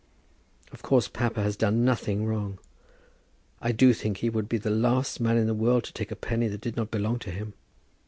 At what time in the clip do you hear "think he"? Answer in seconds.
3.93-4.31